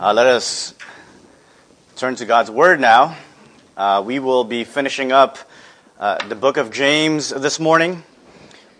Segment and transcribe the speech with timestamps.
[0.00, 0.74] Uh, let us
[1.96, 3.16] turn to God's Word now.
[3.76, 5.38] Uh, we will be finishing up
[5.98, 8.04] uh, the book of James this morning.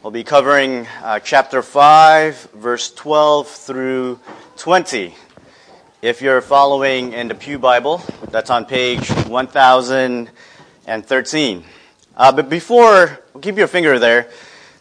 [0.00, 4.20] We'll be covering uh, chapter 5, verse 12 through
[4.58, 5.12] 20.
[6.02, 8.00] If you're following in the Pew Bible,
[8.30, 11.64] that's on page 1013.
[12.16, 14.30] Uh, but before, keep your finger there.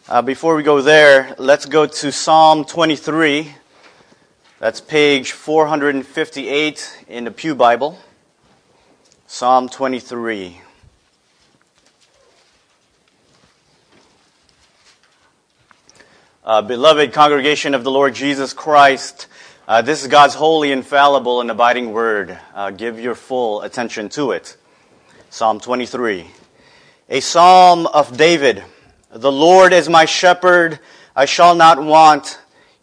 [0.08, 3.54] Uh, before we go there, let's go to Psalm 23.
[4.60, 7.96] That's page 458 in the Pew Bible.
[9.28, 10.60] Psalm 23.
[16.44, 19.28] Uh, beloved congregation of the Lord Jesus Christ,
[19.68, 22.36] uh, this is God's holy, infallible, and abiding word.
[22.52, 24.56] Uh, give your full attention to it.
[25.30, 26.26] Psalm 23.
[27.10, 28.64] A psalm of David.
[29.12, 30.80] The Lord is my shepherd,
[31.14, 32.40] I shall not want.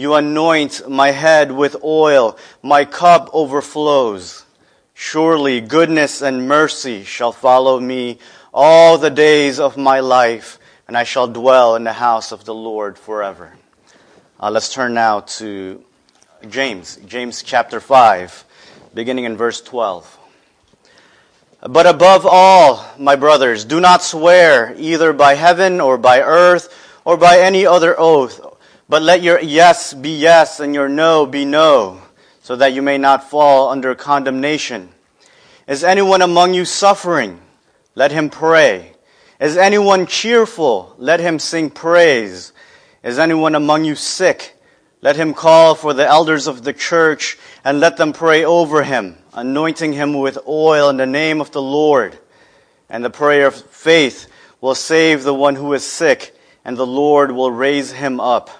[0.00, 2.38] You anoint my head with oil.
[2.62, 4.46] My cup overflows.
[4.94, 8.18] Surely goodness and mercy shall follow me
[8.54, 12.54] all the days of my life, and I shall dwell in the house of the
[12.54, 13.52] Lord forever.
[14.42, 15.84] Uh, let's turn now to
[16.48, 18.46] James, James chapter 5,
[18.94, 20.18] beginning in verse 12.
[21.68, 27.18] But above all, my brothers, do not swear either by heaven or by earth or
[27.18, 28.49] by any other oath
[28.90, 32.02] but let your yes be yes and your no be no,
[32.42, 34.88] so that you may not fall under condemnation.
[35.68, 37.40] Is anyone among you suffering?
[37.94, 38.94] Let him pray.
[39.38, 40.92] Is anyone cheerful?
[40.98, 42.52] Let him sing praise.
[43.04, 44.56] Is anyone among you sick?
[45.02, 49.18] Let him call for the elders of the church and let them pray over him,
[49.32, 52.18] anointing him with oil in the name of the Lord.
[52.88, 54.26] And the prayer of faith
[54.60, 58.59] will save the one who is sick, and the Lord will raise him up.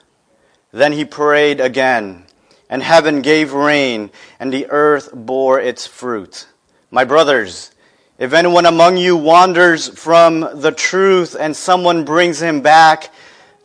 [0.71, 2.25] Then he prayed again,
[2.69, 4.09] and heaven gave rain,
[4.39, 6.47] and the earth bore its fruit.
[6.89, 7.71] My brothers,
[8.17, 13.11] if anyone among you wanders from the truth and someone brings him back,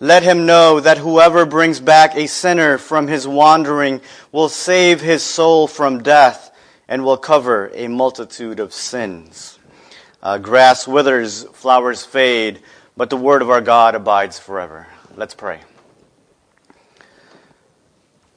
[0.00, 4.00] let him know that whoever brings back a sinner from his wandering
[4.32, 6.50] will save his soul from death
[6.88, 9.58] and will cover a multitude of sins.
[10.22, 12.60] Uh, grass withers, flowers fade,
[12.96, 14.86] but the word of our God abides forever.
[15.16, 15.60] Let's pray.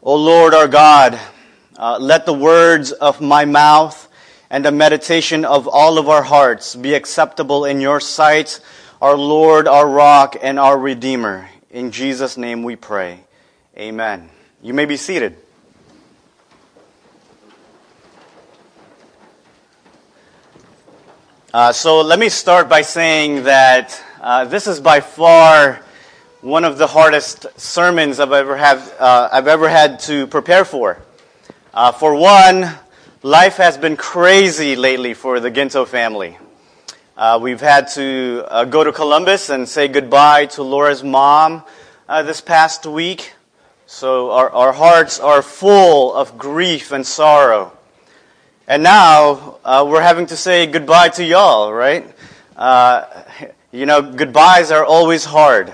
[0.02, 1.20] O Lord our God,
[1.78, 4.08] uh, let the words of my mouth
[4.50, 8.62] and the meditation of all of our hearts be acceptable in your sight,
[9.02, 11.50] our Lord, our rock, and our Redeemer.
[11.70, 13.20] In Jesus' name we pray.
[13.78, 14.30] Amen.
[14.62, 15.36] You may be seated.
[21.54, 25.82] Uh, so let me start by saying that uh, this is by far
[26.42, 30.98] one of the hardest sermons I've ever, uh, I've ever had to prepare for.
[31.74, 32.70] Uh, for one,
[33.24, 36.38] life has been crazy lately for the Ginto family.
[37.18, 41.62] Uh, we've had to uh, go to Columbus and say goodbye to Laura's mom
[42.08, 43.34] uh, this past week.
[43.86, 47.74] So our, our hearts are full of grief and sorrow.
[48.66, 52.06] And now uh, we're having to say goodbye to y'all, right?
[53.74, 55.74] you know, goodbyes are always hard.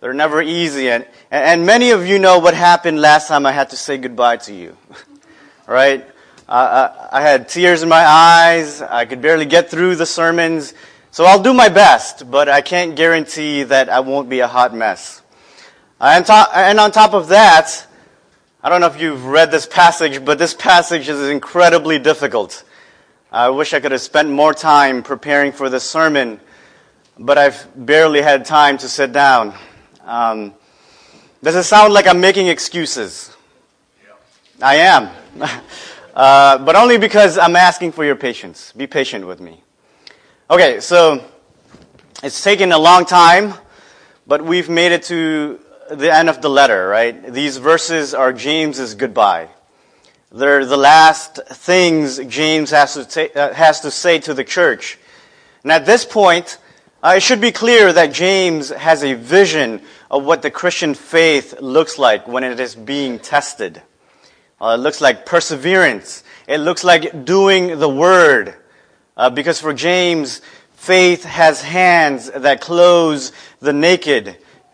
[0.00, 0.90] They're never easy.
[0.90, 4.36] And, and many of you know what happened last time I had to say goodbye
[4.38, 4.76] to you.
[5.66, 6.06] right?
[6.48, 8.80] Uh, I had tears in my eyes.
[8.80, 10.72] I could barely get through the sermons.
[11.10, 14.72] So I'll do my best, but I can't guarantee that I won't be a hot
[14.72, 15.20] mess.
[16.00, 17.84] And, to- and on top of that,
[18.62, 22.62] I don't know if you've read this passage, but this passage is incredibly difficult.
[23.32, 26.40] I wish I could have spent more time preparing for this sermon,
[27.18, 29.54] but I've barely had time to sit down.
[30.08, 30.54] Um,
[31.42, 33.36] does it sound like I'm making excuses?
[34.02, 34.14] Yeah.
[34.66, 35.10] I am.
[36.16, 38.72] uh, but only because I'm asking for your patience.
[38.72, 39.62] Be patient with me.
[40.50, 41.22] Okay, so
[42.22, 43.52] it's taken a long time,
[44.26, 45.60] but we've made it to
[45.90, 47.30] the end of the letter, right?
[47.30, 49.50] These verses are James's goodbye.
[50.32, 54.98] They're the last things James has to, ta- uh, has to say to the church.
[55.64, 56.56] And at this point,
[57.00, 61.60] uh, it should be clear that James has a vision of what the Christian faith
[61.60, 63.82] looks like when it is being tested.
[64.60, 66.24] Uh, it looks like perseverance.
[66.46, 68.54] It looks like doing the word.
[69.16, 70.40] Uh, because for James,
[70.72, 73.28] faith has hands that clothe
[73.60, 74.28] the naked.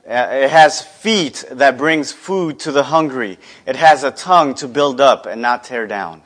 [0.08, 3.38] Uh, it has feet that brings food to the hungry.
[3.66, 6.22] It has a tongue to build up and not tear down.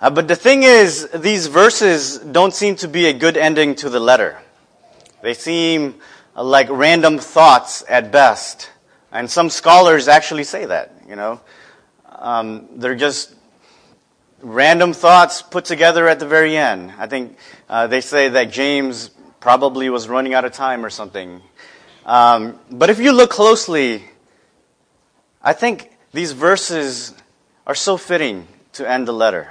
[0.00, 3.88] Uh, but the thing is, these verses don't seem to be a good ending to
[3.88, 4.38] the letter.
[5.22, 5.94] They seem
[6.36, 8.70] like random thoughts at best.
[9.10, 11.40] And some scholars actually say that, you know.
[12.08, 13.34] Um, they're just
[14.40, 16.92] random thoughts put together at the very end.
[16.98, 17.36] I think
[17.68, 21.42] uh, they say that James probably was running out of time or something.
[22.06, 24.04] Um, but if you look closely,
[25.42, 27.14] I think these verses
[27.66, 29.50] are so fitting to end the letter.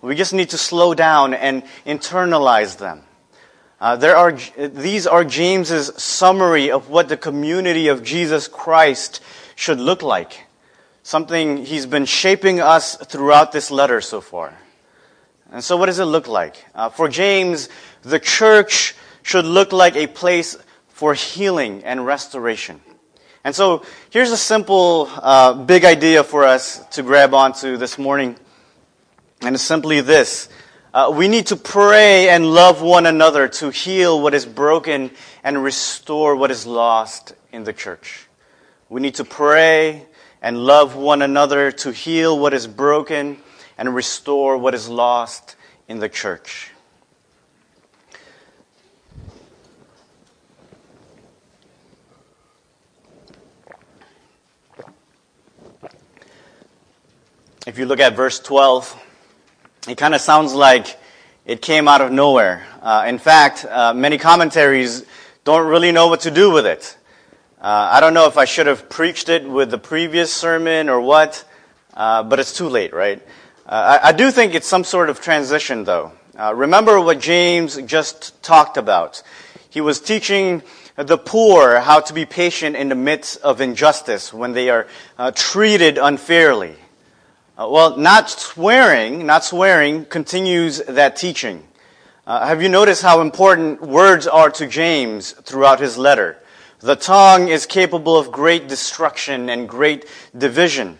[0.00, 3.02] We just need to slow down and internalize them.
[3.82, 9.20] Uh, there are, these are James's summary of what the community of Jesus Christ
[9.56, 10.46] should look like.
[11.02, 14.56] Something he's been shaping us throughout this letter so far.
[15.50, 16.64] And so what does it look like?
[16.76, 17.68] Uh, for James,
[18.02, 18.94] the church
[19.24, 20.56] should look like a place
[20.86, 22.80] for healing and restoration.
[23.42, 28.36] And so here's a simple, uh, big idea for us to grab onto this morning.
[29.40, 30.48] And it's simply this.
[30.94, 35.10] Uh, we need to pray and love one another to heal what is broken
[35.42, 38.26] and restore what is lost in the church.
[38.90, 40.04] We need to pray
[40.42, 43.38] and love one another to heal what is broken
[43.78, 45.56] and restore what is lost
[45.88, 46.70] in the church.
[57.66, 59.11] If you look at verse 12,
[59.88, 60.96] it kind of sounds like
[61.44, 62.64] it came out of nowhere.
[62.80, 65.04] Uh, in fact, uh, many commentaries
[65.42, 66.96] don't really know what to do with it.
[67.60, 71.00] Uh, I don't know if I should have preached it with the previous sermon or
[71.00, 71.44] what,
[71.94, 73.20] uh, but it's too late, right?
[73.66, 76.12] Uh, I, I, do think it's some sort of transition, though.
[76.38, 79.22] Uh, remember what James just talked about.
[79.68, 80.62] He was teaching
[80.94, 84.86] the poor how to be patient in the midst of injustice when they are
[85.34, 86.76] treated unfairly.
[87.58, 91.62] Uh, well, not swearing, not swearing continues that teaching.
[92.26, 96.38] Uh, have you noticed how important words are to James throughout his letter?
[96.80, 100.06] The tongue is capable of great destruction and great
[100.36, 100.96] division.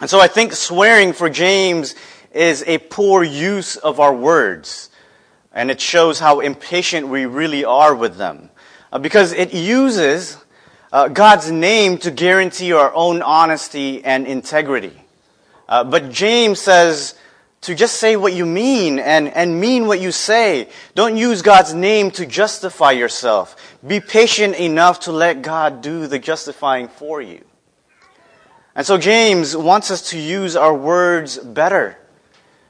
[0.00, 1.94] And so I think swearing for James
[2.32, 4.90] is a poor use of our words.
[5.52, 8.50] And it shows how impatient we really are with them.
[8.92, 10.36] Uh, because it uses
[10.92, 14.99] uh, God's name to guarantee our own honesty and integrity.
[15.70, 17.14] Uh, but James says
[17.60, 20.68] to just say what you mean and, and mean what you say.
[20.96, 23.56] Don't use God's name to justify yourself.
[23.86, 27.44] Be patient enough to let God do the justifying for you.
[28.74, 31.96] And so James wants us to use our words better.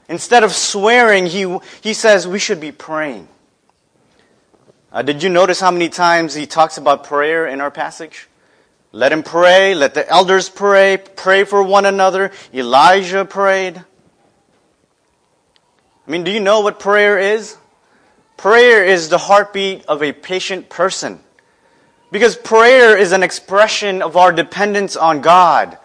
[0.07, 3.27] Instead of swearing, he, he says we should be praying.
[4.91, 8.27] Uh, did you notice how many times he talks about prayer in our passage?
[8.91, 9.73] Let him pray.
[9.73, 10.97] Let the elders pray.
[10.97, 12.31] Pray for one another.
[12.53, 13.83] Elijah prayed.
[16.07, 17.57] I mean, do you know what prayer is?
[18.35, 21.19] Prayer is the heartbeat of a patient person.
[22.11, 25.77] Because prayer is an expression of our dependence on God.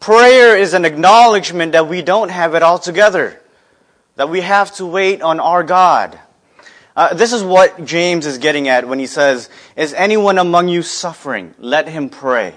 [0.00, 3.40] Prayer is an acknowledgement that we don't have it all together.
[4.16, 6.18] That we have to wait on our God.
[6.96, 10.82] Uh, this is what James is getting at when he says, Is anyone among you
[10.82, 11.54] suffering?
[11.58, 12.54] Let him pray.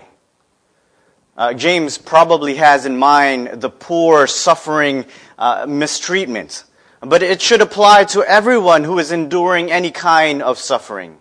[1.35, 5.05] Uh, James probably has in mind the poor suffering
[5.39, 6.63] uh, mistreatment,
[6.99, 11.17] but it should apply to everyone who is enduring any kind of suffering.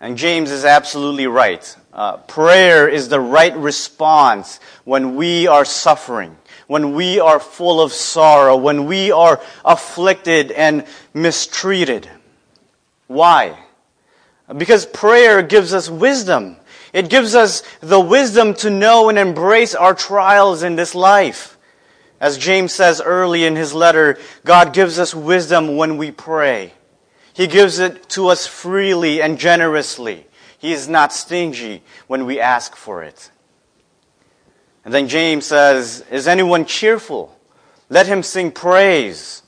[0.00, 1.76] And James is absolutely right.
[1.92, 6.36] Uh, prayer is the right response when we are suffering
[6.66, 12.08] when we are full of sorrow, when we are afflicted and mistreated.
[13.06, 13.58] Why?
[14.56, 16.56] Because prayer gives us wisdom.
[16.92, 21.58] It gives us the wisdom to know and embrace our trials in this life.
[22.20, 26.72] As James says early in his letter, God gives us wisdom when we pray.
[27.34, 30.26] He gives it to us freely and generously.
[30.58, 33.30] He is not stingy when we ask for it.
[34.86, 37.36] And then James says, Is anyone cheerful?
[37.88, 39.42] Let him sing praise.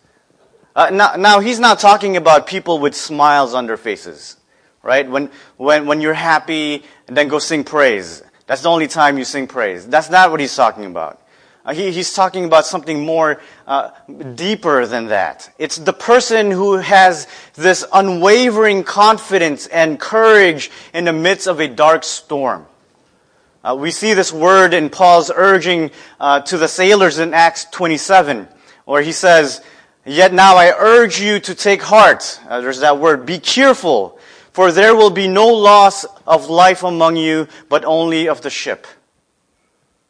[0.74, 4.36] Uh, now, now, he's not talking about people with smiles on their faces,
[4.82, 5.08] right?
[5.08, 8.20] When, when, when you're happy, then go sing praise.
[8.46, 9.86] That's the only time you sing praise.
[9.86, 11.22] That's not what he's talking about.
[11.64, 13.90] Uh, he, he's talking about something more uh,
[14.34, 15.54] deeper than that.
[15.56, 21.68] It's the person who has this unwavering confidence and courage in the midst of a
[21.68, 22.66] dark storm.
[23.64, 28.46] Uh, we see this word in Paul's urging uh, to the sailors in Acts 27,
[28.84, 29.62] where he says,
[30.06, 32.40] Yet now I urge you to take heart.
[32.48, 34.18] Uh, there's that word, be cheerful,
[34.52, 38.86] for there will be no loss of life among you, but only of the ship.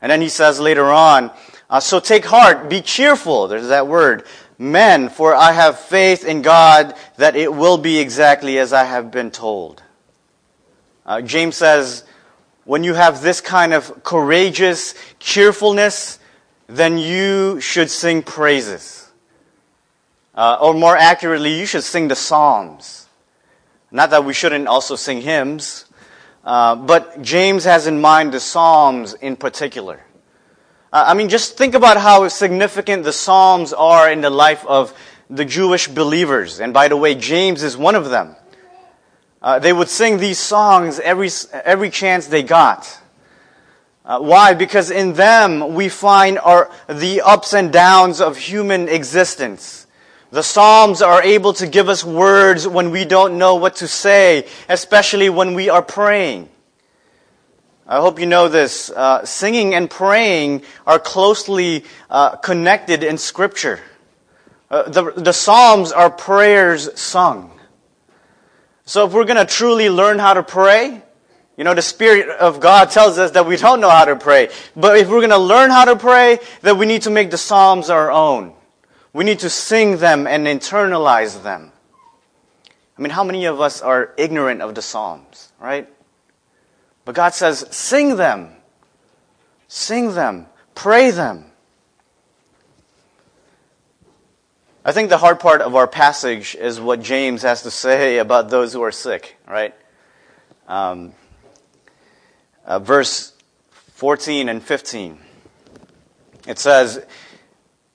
[0.00, 1.30] And then he says later on,
[1.70, 3.48] uh, so take heart, be cheerful.
[3.48, 4.24] There's that word.
[4.58, 9.10] Men, for I have faith in God that it will be exactly as I have
[9.10, 9.82] been told.
[11.06, 12.04] Uh, James says,
[12.68, 16.18] when you have this kind of courageous cheerfulness,
[16.66, 19.10] then you should sing praises.
[20.34, 23.08] Uh, or more accurately, you should sing the Psalms.
[23.90, 25.86] Not that we shouldn't also sing hymns,
[26.44, 30.04] uh, but James has in mind the Psalms in particular.
[30.92, 34.92] Uh, I mean, just think about how significant the Psalms are in the life of
[35.30, 36.60] the Jewish believers.
[36.60, 38.36] And by the way, James is one of them.
[39.40, 41.30] Uh, they would sing these songs every,
[41.64, 43.00] every chance they got.
[44.04, 44.54] Uh, why?
[44.54, 49.86] Because in them we find our, the ups and downs of human existence.
[50.30, 54.46] The Psalms are able to give us words when we don't know what to say,
[54.68, 56.48] especially when we are praying.
[57.86, 58.90] I hope you know this.
[58.90, 63.80] Uh, singing and praying are closely uh, connected in Scripture.
[64.70, 67.57] Uh, the, the Psalms are prayers sung.
[68.88, 71.02] So if we're going to truly learn how to pray,
[71.58, 74.48] you know, the Spirit of God tells us that we don't know how to pray.
[74.74, 77.36] But if we're going to learn how to pray, then we need to make the
[77.36, 78.54] Psalms our own.
[79.12, 81.70] We need to sing them and internalize them.
[82.96, 85.86] I mean, how many of us are ignorant of the Psalms, right?
[87.04, 88.52] But God says, sing them.
[89.66, 90.46] Sing them.
[90.74, 91.44] Pray them.
[94.88, 98.48] I think the hard part of our passage is what James has to say about
[98.48, 99.74] those who are sick, right?
[100.66, 101.12] Um,
[102.64, 103.34] uh, verse
[103.96, 105.18] 14 and 15.
[106.46, 107.04] It says,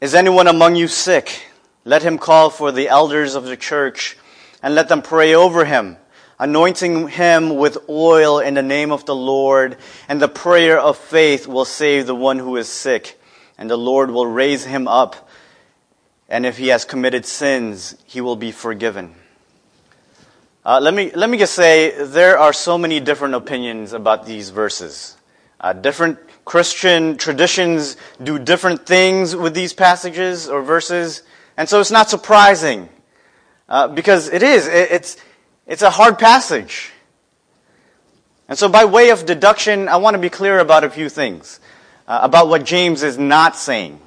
[0.01, 1.47] is anyone among you sick?
[1.83, 4.15] Let him call for the elders of the church
[4.61, 5.97] and let them pray over him,
[6.37, 9.77] anointing him with oil in the name of the Lord.
[10.07, 13.19] And the prayer of faith will save the one who is sick,
[13.57, 15.27] and the Lord will raise him up.
[16.29, 19.15] And if he has committed sins, he will be forgiven.
[20.65, 24.49] Uh, let me let me just say there are so many different opinions about these
[24.49, 25.17] verses.
[25.59, 31.23] Uh, different Christian traditions do different things with these passages or verses.
[31.57, 32.89] And so it's not surprising
[33.69, 34.67] uh, because it is.
[34.67, 35.17] It, it's,
[35.67, 36.91] it's a hard passage.
[38.49, 41.59] And so, by way of deduction, I want to be clear about a few things
[42.07, 43.99] uh, about what James is not saying.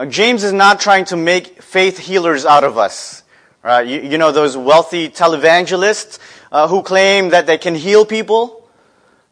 [0.00, 3.22] Uh, James is not trying to make faith healers out of us.
[3.62, 3.86] Right?
[3.86, 6.18] You, you know, those wealthy televangelists
[6.50, 8.66] uh, who claim that they can heal people.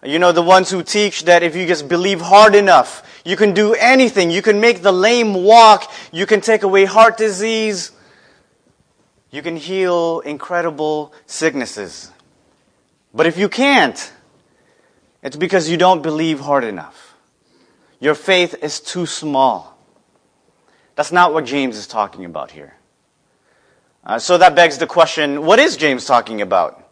[0.03, 3.55] You know, the ones who teach that if you just believe hard enough, you can
[3.55, 4.31] do anything.
[4.31, 5.91] You can make the lame walk.
[6.13, 7.91] You can take away heart disease.
[9.31, 12.13] You can heal incredible sicknesses.
[13.15, 14.13] But if you can't,
[15.23, 17.15] it's because you don't believe hard enough.
[18.01, 19.78] Your faith is too small.
[20.99, 22.75] That's not what James is talking about here.
[24.03, 26.85] Uh, so that begs the question what is James talking about?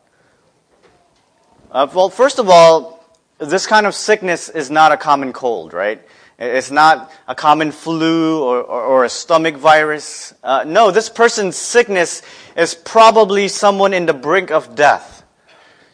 [1.72, 3.04] Uh, well, first of all,
[3.38, 6.00] this kind of sickness is not a common cold, right?
[6.38, 10.32] It's not a common flu or, or, or a stomach virus.
[10.40, 12.22] Uh, no, this person's sickness
[12.56, 15.24] is probably someone in the brink of death.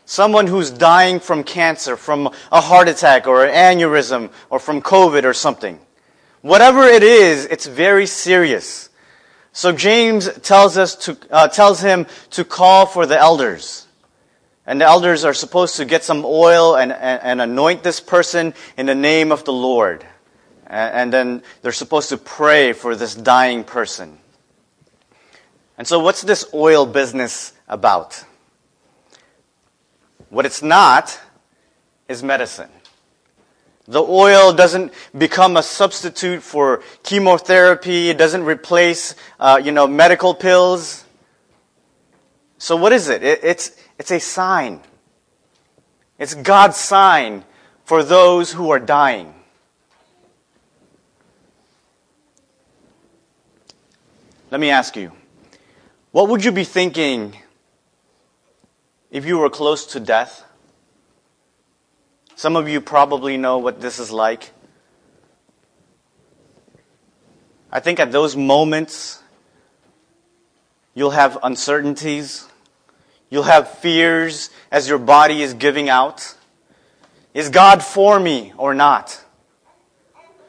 [0.05, 5.25] Someone who's dying from cancer, from a heart attack or an aneurysm or from COVID
[5.25, 5.81] or something.
[6.43, 8.91] Whatever it is, it's very serious.
[9.53, 13.87] So James tells us to, uh, tells him to call for the elders.
[14.67, 18.55] And the elders are supposed to get some oil and, and, and anoint this person
[18.77, 20.05] in the name of the Lord.
[20.67, 24.19] And, and then they're supposed to pray for this dying person.
[25.79, 28.25] And so, what's this oil business about?
[30.29, 31.21] What it's not
[32.09, 32.71] is medicine.
[33.87, 38.11] The oil doesn't become a substitute for chemotherapy.
[38.11, 41.05] It doesn't replace, uh, you know, medical pills.
[42.59, 43.25] So what is it?
[43.25, 44.81] it it's, it's a sign.
[46.19, 47.45] It's God's sign
[47.85, 49.35] for those who are dying.
[54.53, 55.11] Let me ask you,
[56.13, 57.37] what would you be thinking
[59.11, 60.45] if you were close to death?
[62.43, 64.51] Some of you probably know what this is like.
[67.71, 69.23] I think at those moments,
[70.93, 72.45] you'll have uncertainties.
[73.31, 76.35] You'll have fears as your body is giving out.
[77.33, 79.25] Is God for me or not?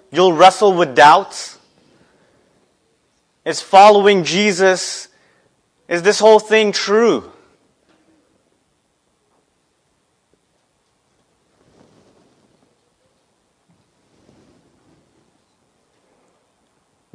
[0.09, 1.59] You'll wrestle with doubts.
[3.45, 5.09] Is following Jesus,
[5.88, 7.31] is this whole thing true?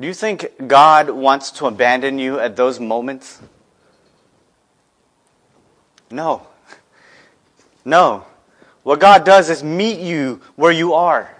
[0.00, 3.40] Do you think God wants to abandon you at those moments?
[6.10, 6.46] No.
[7.84, 8.24] No.
[8.84, 11.34] What God does is meet you where you are.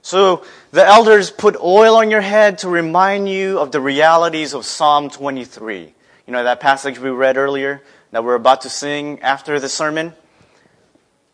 [0.00, 4.64] So the elders put oil on your head to remind you of the realities of
[4.64, 5.92] Psalm 23.
[6.26, 10.14] You know that passage we read earlier that we're about to sing after the sermon?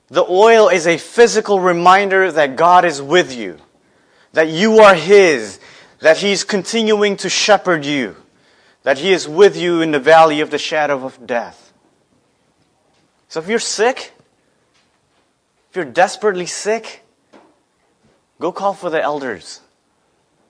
[0.08, 3.58] The oil is a physical reminder that God is with you,
[4.32, 5.60] that you are His,
[6.04, 8.14] that He is continuing to shepherd you,
[8.82, 11.72] that He is with you in the valley of the shadow of death.
[13.28, 14.12] So if you're sick,
[15.70, 17.02] if you're desperately sick,
[18.38, 19.62] go call for the elders.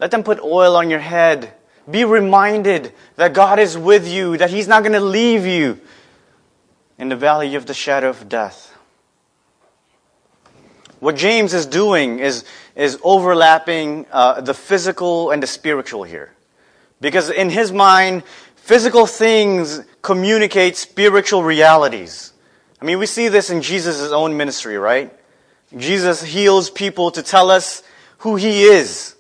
[0.01, 1.53] Let them put oil on your head.
[1.89, 5.79] Be reminded that God is with you, that He's not going to leave you
[6.99, 8.74] in the valley of the shadow of death.
[11.05, 16.33] What James is doing is, is overlapping uh, the physical and the spiritual here.
[16.99, 18.23] Because in his mind,
[18.57, 22.33] physical things communicate spiritual realities.
[22.81, 25.13] I mean, we see this in Jesus' own ministry, right?
[25.77, 27.83] Jesus heals people to tell us
[28.21, 29.15] who he is.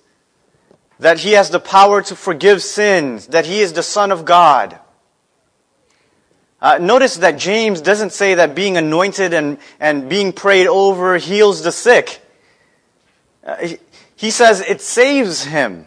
[1.01, 3.27] That he has the power to forgive sins.
[3.27, 4.79] That he is the Son of God.
[6.65, 11.63] Uh, notice that James doesn't say that being anointed and, and being prayed over heals
[11.63, 12.23] the sick.
[13.45, 13.75] Uh,
[14.17, 15.85] he, says it saves him.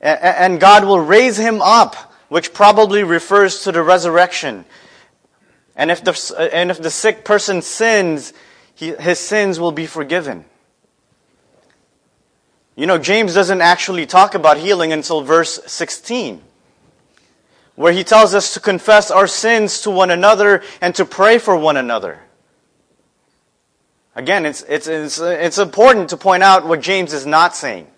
[0.00, 4.64] And, and God will raise him up, which probably refers to the resurrection.
[5.76, 8.32] And if the, and if the sick person sins,
[8.74, 10.46] he, his sins will be forgiven.
[12.76, 16.40] You know, James doesn't actually talk about healing until verse 16
[17.76, 21.56] where he tells us to confess our sins to one another and to pray for
[21.56, 22.20] one another.
[24.16, 27.88] Again, it's, it's, it's, it's important to point out what James is not saying.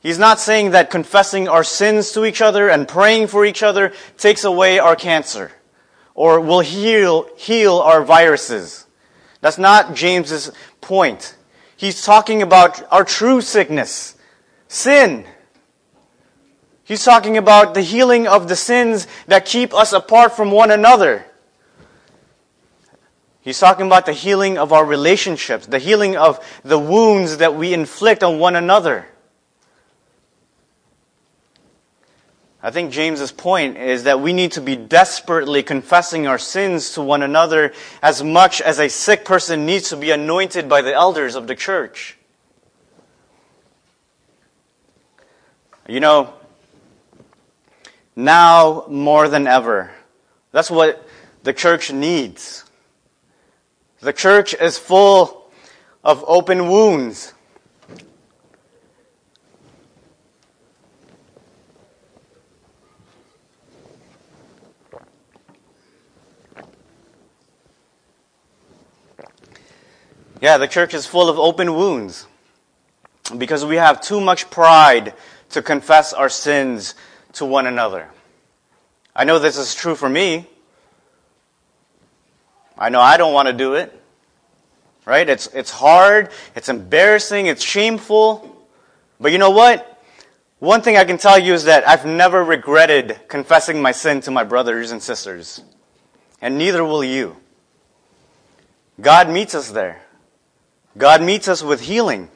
[0.00, 3.92] He's not saying that confessing our sins to each other and praying for each other
[4.16, 5.52] takes away our cancer
[6.14, 8.86] or will heal, heal our viruses.
[9.40, 11.36] That's not James's point.
[11.76, 14.16] He's talking about our true sickness,
[14.66, 15.24] sin.
[16.88, 21.26] He's talking about the healing of the sins that keep us apart from one another.
[23.42, 27.74] He's talking about the healing of our relationships, the healing of the wounds that we
[27.74, 29.06] inflict on one another.
[32.62, 37.02] I think James's point is that we need to be desperately confessing our sins to
[37.02, 41.34] one another as much as a sick person needs to be anointed by the elders
[41.34, 42.16] of the church.
[45.86, 46.32] You know,
[48.18, 49.92] now more than ever.
[50.50, 51.06] That's what
[51.44, 52.64] the church needs.
[54.00, 55.48] The church is full
[56.02, 57.32] of open wounds.
[70.40, 72.26] Yeah, the church is full of open wounds
[73.36, 75.14] because we have too much pride
[75.50, 76.96] to confess our sins
[77.38, 78.08] to one another.
[79.14, 80.46] I know this is true for me.
[82.76, 83.94] I know I don't want to do it.
[85.04, 85.28] Right?
[85.28, 88.66] It's, it's hard, it's embarrassing, it's shameful.
[89.18, 90.02] But you know what?
[90.58, 94.30] One thing I can tell you is that I've never regretted confessing my sin to
[94.30, 95.62] my brothers and sisters.
[96.40, 97.36] And neither will you.
[99.00, 100.02] God meets us there.
[100.96, 102.28] God meets us with healing.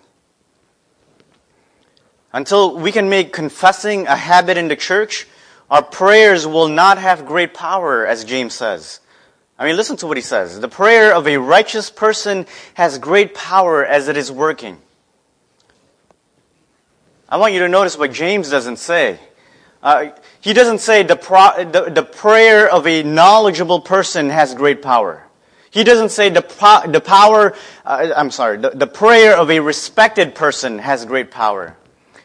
[2.32, 5.26] Until we can make confessing a habit in the church,
[5.70, 9.00] our prayers will not have great power, as James says.
[9.58, 10.58] I mean, listen to what he says.
[10.58, 14.78] The prayer of a righteous person has great power as it is working.
[17.28, 19.18] I want you to notice what James doesn't say.
[19.82, 24.80] Uh, he doesn't say the, pro- the, the, prayer of a knowledgeable person has great
[24.80, 25.26] power.
[25.70, 29.60] He doesn't say the, po- the power, uh, I'm sorry, the, the prayer of a
[29.60, 31.76] respected person has great power.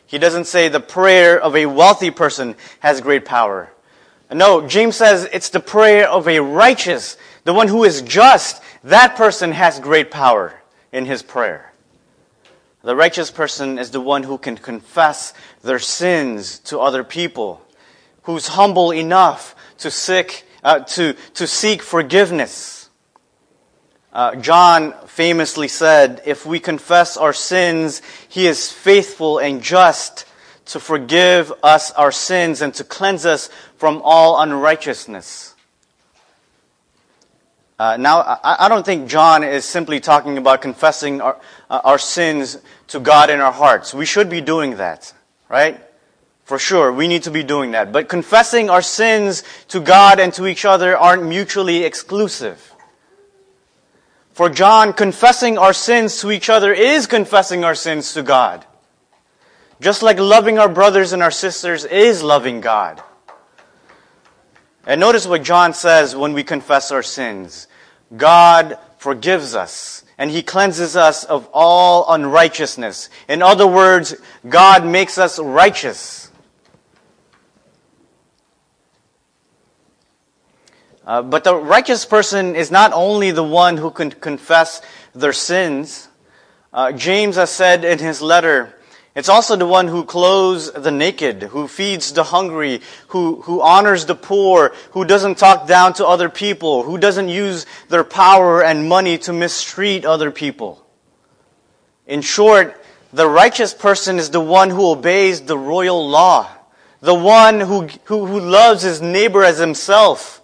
[0.08, 3.70] He doesn't say the prayer of a wealthy person has great power.
[4.32, 8.62] No, James says it's the prayer of a righteous, the one who is just.
[8.84, 10.54] That person has great power
[10.91, 11.74] in his prayer.
[12.84, 17.62] The righteous person is the one who can confess their sins to other people,
[18.24, 22.76] who's humble enough to seek, uh, to, to seek forgiveness.
[24.17, 30.25] Uh, John famously said, If we confess our sins, he is faithful and just
[30.65, 35.53] to forgive us our sins and to cleanse us from all unrighteousness.
[37.77, 41.99] Uh, now, I, I, don't think John is simply talking about confessing our, uh, our
[41.99, 43.93] sins to God in our hearts.
[43.93, 45.13] We should be doing that,
[45.47, 45.80] right?
[46.43, 47.91] For sure, we need to be doing that.
[47.91, 52.73] But confessing our sins to God and to each other aren't mutually exclusive.
[54.38, 58.63] For John, confessing our sins to each other is confessing our sins to God.
[59.82, 63.02] Just like loving our brothers and our sisters is loving God.
[64.86, 67.67] And notice what John says when we confess our sins.
[68.15, 73.10] God forgives us and he cleanses us of all unrighteousness.
[73.28, 74.13] In other words,
[74.47, 76.26] God makes us righteous.
[81.08, 84.82] Uh, but the righteous person is not only the one who can confess
[85.15, 86.10] their sins.
[86.74, 88.76] Uh, James has said in his letter,
[89.15, 94.06] it's also the one who clothes the naked, who feeds the hungry, who, who honors
[94.06, 98.89] the poor, who doesn't talk down to other people, who doesn't use their power and
[98.89, 100.86] money to mistreat other people.
[102.06, 106.50] In short, the righteous person is the one who obeys the royal law,
[107.00, 110.41] the one who, who, who loves his neighbor as himself.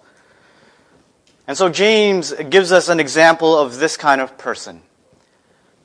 [1.47, 4.82] And so James gives us an example of this kind of person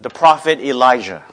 [0.00, 1.24] the prophet Elijah.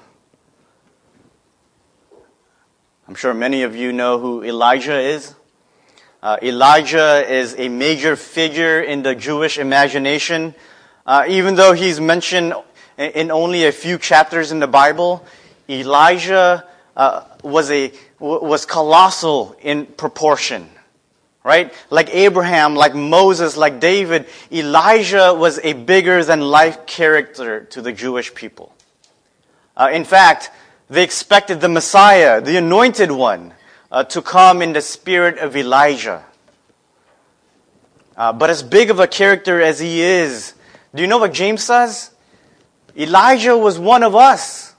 [3.07, 5.35] I'm sure many of you know who Elijah is.
[6.23, 10.55] Uh, Elijah is a major figure in the Jewish imagination.
[11.05, 12.55] Uh, even though he's mentioned
[12.97, 15.23] in only a few chapters in the Bible,
[15.69, 16.65] Elijah
[16.97, 20.67] uh, was a was colossal in proportion.
[21.45, 21.71] Right?
[21.91, 27.91] Like Abraham, like Moses, like David, Elijah was a bigger than life character to the
[27.91, 28.75] Jewish people.
[29.77, 30.49] Uh, in fact,
[30.89, 33.53] they expected the Messiah, the anointed one,
[33.91, 36.25] uh, to come in the spirit of Elijah.
[38.17, 40.55] Uh, but as big of a character as he is,
[40.95, 42.09] do you know what James says?
[42.97, 44.73] Elijah was one of us.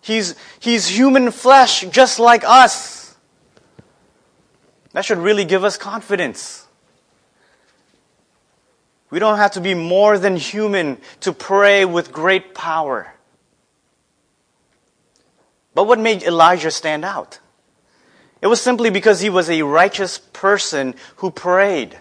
[0.00, 2.99] He's, he's human flesh just like us.
[4.92, 6.66] That should really give us confidence.
[9.10, 13.12] We don't have to be more than human to pray with great power.
[15.74, 17.38] But what made Elijah stand out?
[18.40, 21.98] It was simply because he was a righteous person who prayed.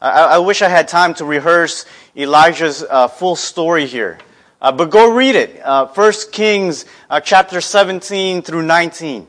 [0.00, 1.86] I, I wish I had time to rehearse
[2.16, 4.18] Elijah's uh, full story here.
[4.60, 5.60] Uh, but go read it.
[5.62, 9.26] Uh, 1 Kings uh, chapter 17 through 19.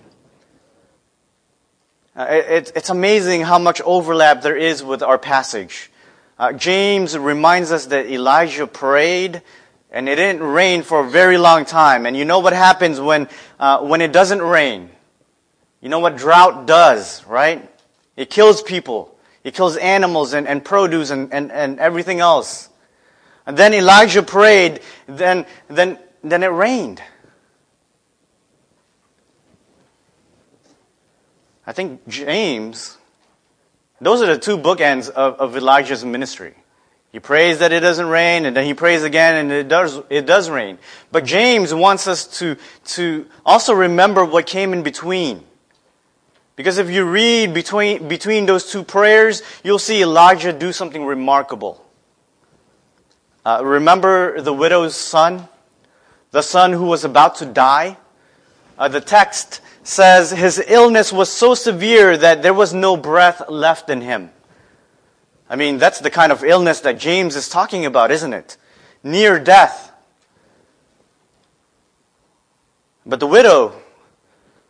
[2.16, 5.92] Uh, it, it's amazing how much overlap there is with our passage.
[6.40, 9.42] Uh, James reminds us that Elijah prayed,
[9.92, 12.06] and it didn't rain for a very long time.
[12.06, 13.28] And you know what happens when,
[13.60, 14.90] uh, when it doesn't rain?
[15.82, 17.70] You know what drought does, right?
[18.16, 19.14] It kills people.
[19.44, 22.70] It kills animals and, and produce and, and, and everything else.
[23.46, 27.02] And then Elijah prayed, then, then, then it rained.
[31.68, 32.98] I think James,
[34.00, 36.54] those are the two bookends of, of Elijah's ministry.
[37.12, 40.26] He prays that it doesn't rain, and then he prays again, and it does, it
[40.26, 40.78] does rain.
[41.12, 45.44] But James wants us to, to also remember what came in between.
[46.58, 51.84] Because if you read between, between those two prayers, you'll see Elijah do something remarkable.
[53.46, 55.48] Uh, remember the widow's son?
[56.32, 57.98] The son who was about to die?
[58.78, 63.90] Uh, the text says his illness was so severe that there was no breath left
[63.90, 64.32] in him.
[65.48, 68.58] I mean, that's the kind of illness that James is talking about, isn't it?
[69.04, 69.92] Near death.
[73.06, 73.76] But the widow,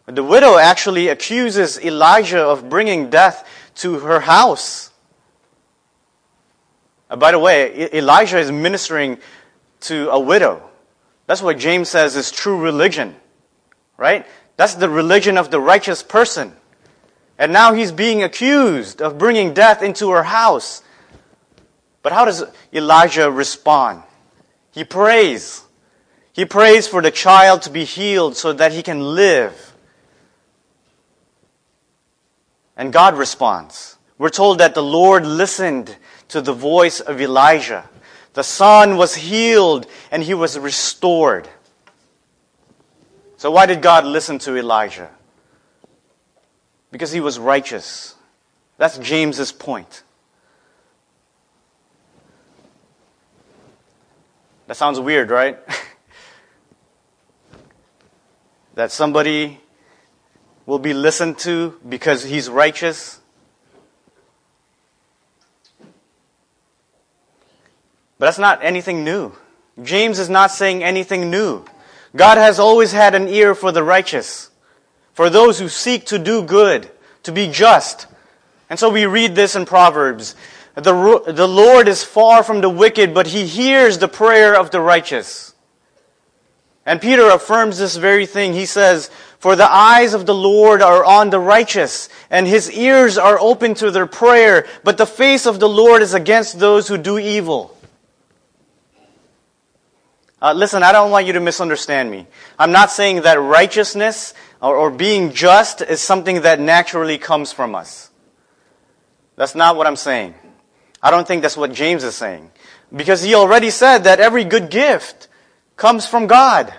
[0.06, 4.92] the widow actually accuses Elijah of bringing death to her house.
[7.10, 9.18] Uh, by the way, Elijah is ministering
[9.82, 10.62] to a widow.
[11.26, 13.16] That's what James says is true religion,
[13.96, 14.26] right?
[14.58, 16.54] That's the religion of the righteous person.
[17.38, 20.82] And now he's being accused of bringing death into her house.
[22.02, 24.04] But how does Elijah respond?
[24.72, 25.64] He prays.
[26.32, 29.74] He prays for the child to be healed so that he can live.
[32.78, 33.98] And God responds.
[34.18, 35.96] We're told that the Lord listened
[36.30, 37.90] to the voice of Elijah.
[38.34, 41.50] The son was healed and he was restored.
[43.46, 45.12] So, why did God listen to Elijah?
[46.92, 48.16] Because he was righteous.
[48.80, 50.02] That's James's point.
[54.66, 55.60] That sounds weird, right?
[58.74, 59.60] that somebody
[60.66, 63.20] will be listened to because he's righteous.
[68.18, 69.34] But that's not anything new.
[69.84, 71.64] James is not saying anything new.
[72.16, 74.50] God has always had an ear for the righteous,
[75.14, 76.90] for those who seek to do good,
[77.24, 78.08] to be just.
[78.70, 80.36] And so we read this in Proverbs.
[80.76, 84.82] The, the Lord is far from the wicked, but he hears the prayer of the
[84.82, 85.54] righteous.
[86.86, 88.54] And Peter affirms this very thing.
[88.54, 93.18] He says, For the eyes of the Lord are on the righteous, and his ears
[93.18, 96.98] are open to their prayer, but the face of the Lord is against those who
[96.98, 97.75] do evil.
[100.42, 102.28] Uh, listen, I don't want you to misunderstand me.
[102.60, 107.74] I'm not saying that righteousness or, or being just is something that naturally comes from
[107.74, 108.10] us.
[109.36, 110.36] That's not what I'm saying.
[111.02, 112.52] I don't think that's what James is saying.
[112.96, 115.28] Because he already said that every good gift
[115.76, 116.74] comes from God.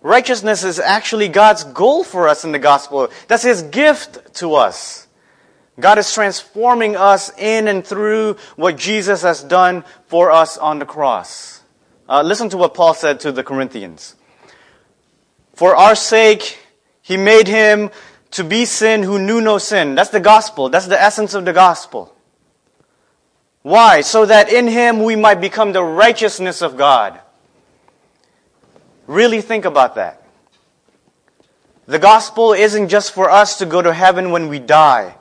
[0.00, 3.08] Righteousness is actually God's goal for us in the gospel.
[3.26, 5.06] That's His gift to us.
[5.80, 10.86] God is transforming us in and through what Jesus has done for us on the
[10.86, 11.57] cross.
[12.08, 14.16] Uh, listen to what Paul said to the Corinthians.
[15.54, 16.58] For our sake,
[17.02, 17.90] he made him
[18.30, 19.94] to be sin who knew no sin.
[19.94, 20.68] That's the gospel.
[20.68, 22.14] That's the essence of the gospel.
[23.62, 24.00] Why?
[24.00, 27.20] So that in him we might become the righteousness of God.
[29.06, 30.22] Really think about that.
[31.86, 35.16] The gospel isn't just for us to go to heaven when we die.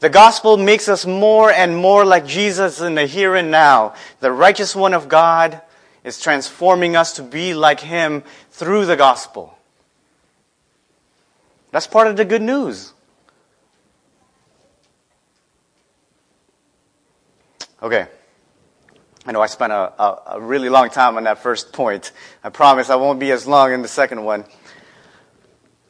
[0.00, 4.30] The gospel makes us more and more like Jesus in the here and now, the
[4.30, 5.60] righteous one of God,
[6.08, 9.56] is transforming us to be like Him through the gospel.
[11.70, 12.94] That's part of the good news.
[17.82, 18.06] Okay.
[19.26, 22.12] I know I spent a, a, a, really long time on that first point.
[22.42, 24.46] I promise I won't be as long in the second one.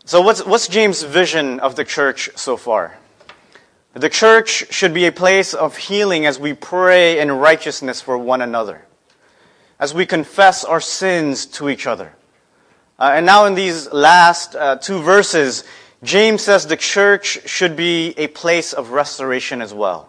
[0.04, 2.98] So, what's, what's James' vision of the church so far?
[3.94, 8.42] The church should be a place of healing as we pray in righteousness for one
[8.42, 8.87] another
[9.78, 12.12] as we confess our sins to each other.
[12.98, 15.62] Uh, and now, in these last uh, two verses,
[16.02, 20.08] James says the church should be a place of restoration as well,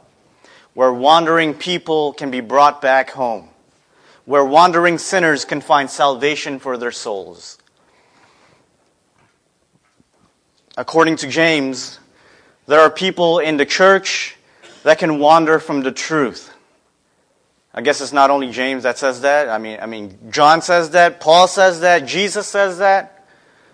[0.73, 3.49] where wandering people can be brought back home,
[4.25, 7.59] where wandering sinners can find salvation for their souls.
[10.75, 11.99] According to James,
[12.65, 14.35] there are people in the church
[14.83, 16.48] that can wander from the truth.
[17.73, 19.47] I guess it's not only James that says that.
[19.47, 23.27] I mean, I mean, John says that, Paul says that, Jesus says that.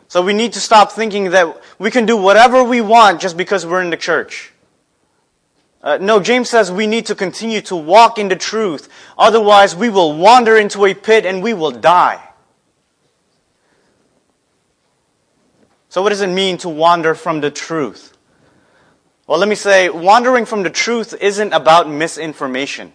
[0.08, 3.66] So we need to stop thinking that we can do whatever we want just because
[3.66, 4.52] we're in the church.
[5.82, 8.90] Uh, no, James says we need to continue to walk in the truth.
[9.18, 12.22] Otherwise, we will wander into a pit and we will die.
[15.90, 18.18] So, what does it mean to wander from the truth?
[19.28, 22.92] Well, let me say, wandering from the truth isn't about misinformation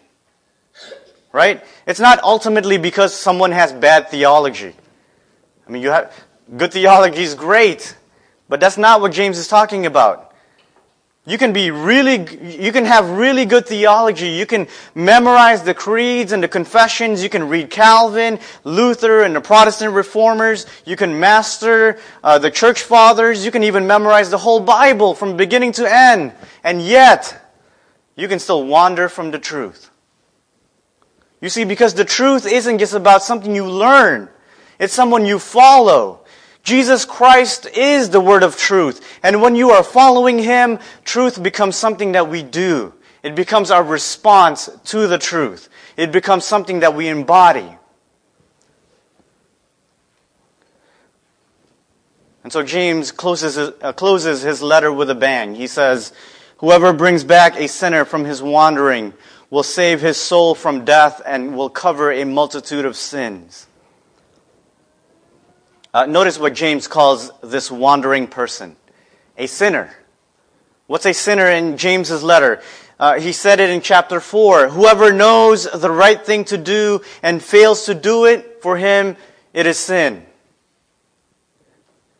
[1.33, 1.65] right?
[1.87, 4.75] It's not ultimately because someone has bad theology.
[5.67, 6.13] I mean, you have
[6.57, 7.97] good theology is great,
[8.49, 10.31] but that's not what James is talking about.
[11.27, 12.27] You can be really,
[12.59, 14.31] you can have really good theology.
[14.31, 17.23] You can memorize the creeds and the confessions.
[17.23, 20.67] You can read Calvin, Luther, and the Protestant reformers.
[20.87, 23.45] You can master uh, the church fathers.
[23.45, 26.33] You can even memorize the whole Bible from beginning to end.
[26.65, 27.37] And yet,
[28.17, 29.90] you can still wander from the truth.
[31.41, 34.29] You see, because the truth isn't just about something you learn,
[34.79, 36.21] it's someone you follow.
[36.63, 39.19] Jesus Christ is the word of truth.
[39.23, 42.93] And when you are following Him, truth becomes something that we do.
[43.23, 45.69] It becomes our response to the truth.
[45.97, 47.77] It becomes something that we embody.
[52.43, 55.55] And so James closes, uh, closes his letter with a bang.
[55.55, 56.13] He says,
[56.59, 59.13] Whoever brings back a sinner from his wandering
[59.51, 63.67] will save his soul from death and will cover a multitude of sins.
[65.93, 68.77] Uh, notice what James calls this wandering person
[69.37, 69.93] a sinner.
[70.87, 72.63] What's a sinner in James's letter?
[72.99, 74.69] Uh, he said it in chapter 4.
[74.69, 79.17] Whoever knows the right thing to do and fails to do it, for him
[79.53, 80.27] it is sin.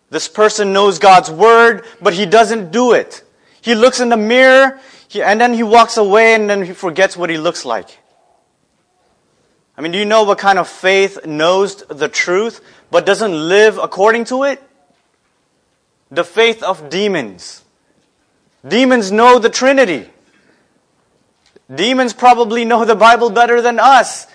[0.09, 3.23] This person knows God's word, but he doesn't do it.
[3.61, 4.81] He looks in the mirror,
[5.11, 7.99] he, and then he walks away, and then he forgets what he looks like.
[9.77, 12.61] I mean, do you know what kind of faith knows the truth,
[12.93, 14.63] but doesn't live according to it?
[16.13, 17.65] The faith of demons.
[18.67, 20.09] Demons know the Trinity.
[21.75, 24.29] Demons probably know the Bible better than us.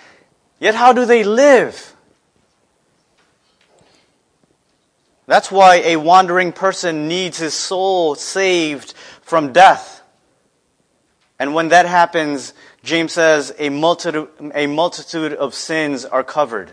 [0.59, 1.95] Yet how do they live?
[5.25, 9.94] That's why a wandering person needs his soul saved from death.
[11.37, 16.71] And when that happens, James says a multitude, a multitude of sins are covered.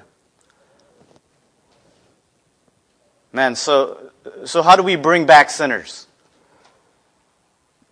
[3.32, 4.10] Man, so,
[4.44, 6.06] so how do we bring back sinners?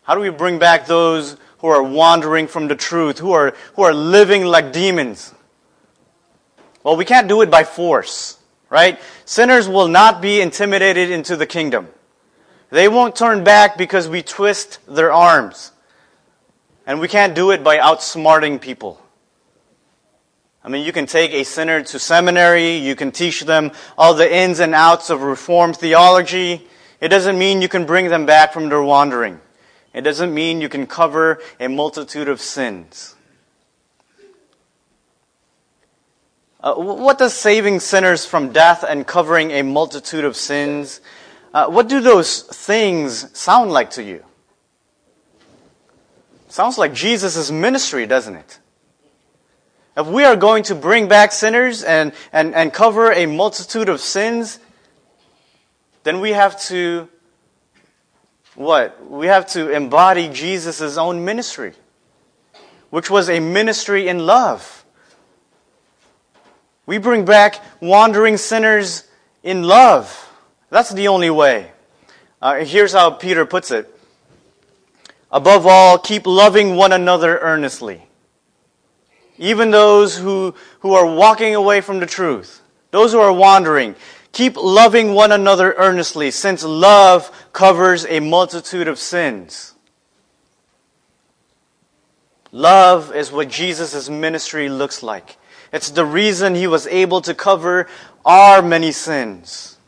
[0.02, 3.83] How do we bring back those who are wandering from the truth, who are, who
[3.83, 5.35] are living like demons?
[6.83, 8.98] Well, we can't do it by force, right?
[9.24, 11.88] Sinners will not be intimidated into the kingdom.
[12.70, 15.72] They won't turn back because we twist their arms.
[16.90, 19.00] And we can't do it by outsmarting people.
[20.64, 24.29] I mean, you can take a sinner to seminary, you can teach them all the
[24.29, 26.66] ins and outs of Reformed theology.
[27.00, 29.40] It doesn't mean you can bring them back from their wandering.
[29.94, 33.14] It doesn't mean you can cover a multitude of sins.
[36.61, 41.00] Uh, what does saving sinners from death and covering a multitude of sins,
[41.55, 44.24] uh, what do those things sound like to you?
[46.50, 48.58] Sounds like Jesus' ministry, doesn't it?
[49.96, 54.00] If we are going to bring back sinners and, and, and cover a multitude of
[54.00, 54.58] sins,
[56.02, 57.08] then we have to,
[58.56, 59.08] what?
[59.08, 61.72] We have to embody Jesus' own ministry,
[62.90, 64.84] which was a ministry in love.
[66.84, 69.04] We bring back wandering sinners
[69.44, 70.28] in love.
[70.68, 71.70] That's the only way.
[72.42, 73.99] Uh, here's how Peter puts it.
[75.32, 78.02] Above all, keep loving one another earnestly.
[79.38, 83.94] Even those who, who are walking away from the truth, those who are wandering,
[84.32, 89.74] keep loving one another earnestly, since love covers a multitude of sins.
[92.52, 95.36] Love is what Jesus' ministry looks like.
[95.72, 97.86] It's the reason he was able to cover
[98.24, 99.78] our many sins.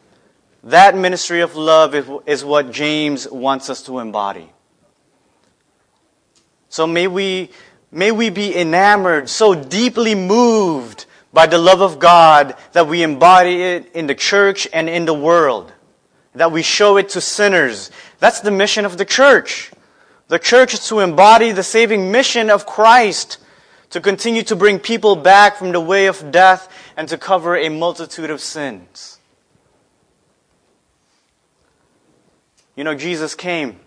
[0.63, 1.95] That ministry of love
[2.29, 4.53] is what James wants us to embody.
[6.73, 7.51] So may we,
[7.91, 13.63] may we be enamored, so deeply moved by the love of God that we embody
[13.63, 15.71] it in the church and in the world.
[16.35, 17.91] That we show it to sinners.
[18.21, 19.71] That's the mission of the church.
[20.29, 23.37] The church is to embody the saving mission of Christ
[23.91, 27.69] to continue to bring people back from the way of death and to cover a
[27.69, 29.19] multitude of sins.
[32.77, 33.79] You know, Jesus came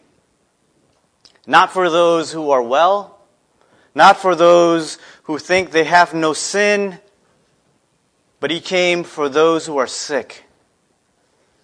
[1.47, 3.19] not for those who are well,
[3.93, 6.99] not for those who think they have no sin,
[8.39, 10.45] but He came for those who are sick,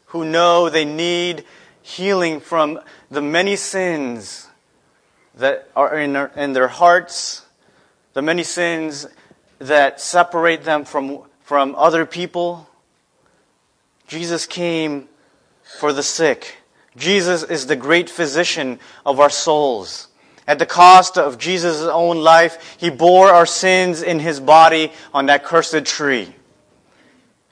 [0.08, 1.46] who know they need
[1.82, 4.48] healing from the many sins
[5.36, 7.46] that are in their, in their hearts
[8.14, 9.08] the many sins
[9.60, 12.68] that separate them from, from other people.
[14.08, 15.08] Jesus came
[15.80, 16.58] for the sick.
[16.98, 20.08] Jesus is the great physician of our souls.
[20.48, 25.28] At the cost of Jesus' own life, he bore our sins in his body on
[25.28, 26.34] that cursed tree.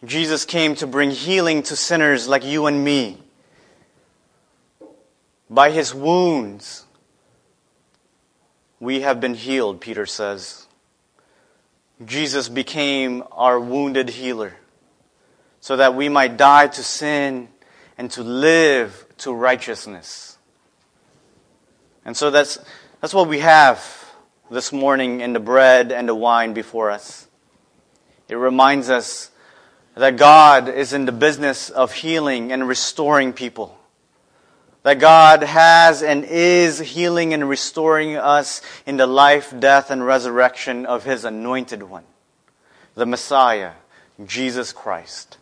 [0.03, 3.17] Jesus came to bring healing to sinners like you and me.
[5.49, 6.85] By his wounds,
[8.79, 10.67] we have been healed, Peter says.
[12.05, 14.55] Jesus became our wounded healer
[15.59, 17.49] so that we might die to sin
[17.97, 20.37] and to live to righteousness.
[22.05, 22.59] And so that's,
[23.01, 24.05] that's what we have
[24.49, 27.27] this morning in the bread and the wine before us.
[28.27, 29.31] It reminds us
[29.95, 33.79] that God is in the business of healing and restoring people
[34.83, 40.85] that God has and is healing and restoring us in the life, death, and resurrection
[40.85, 42.05] of His anointed one,
[42.95, 43.73] the Messiah,
[44.25, 45.37] Jesus Christ.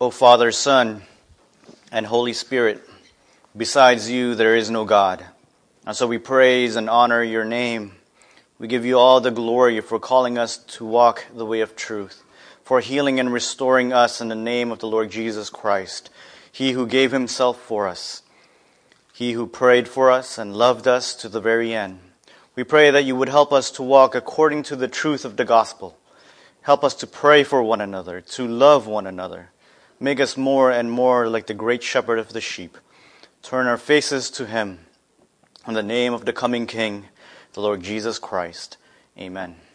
[0.00, 1.02] O Father, Son,
[1.90, 2.82] and Holy Spirit,
[3.56, 5.24] besides you there is no God.
[5.86, 7.92] And so we praise and honor your name.
[8.58, 12.22] We give you all the glory for calling us to walk the way of truth
[12.68, 16.10] for healing and restoring us in the name of the Lord Jesus Christ,
[16.52, 18.20] He who gave Himself for us,
[19.14, 21.98] He who prayed for us and loved us to the very end.
[22.54, 25.46] We pray that you would help us to walk according to the truth of the
[25.46, 25.96] gospel.
[26.60, 29.48] Help us to pray for one another, to love one another.
[30.00, 32.78] Make us more and more like the great shepherd of the sheep.
[33.42, 34.80] Turn our faces to him.
[35.66, 37.06] In the name of the coming King,
[37.52, 38.76] the Lord Jesus Christ.
[39.18, 39.56] Amen.